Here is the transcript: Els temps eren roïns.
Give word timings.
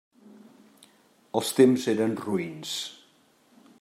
Els 1.41 1.51
temps 1.59 1.85
eren 1.93 2.17
roïns. 2.23 2.73